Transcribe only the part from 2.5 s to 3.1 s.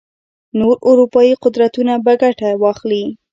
واخلي.